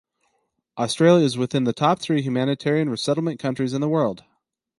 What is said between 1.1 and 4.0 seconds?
is within the top three humanitarian resettlement countries in the